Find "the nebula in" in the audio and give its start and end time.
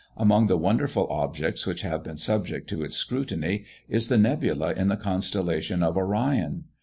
4.07-4.87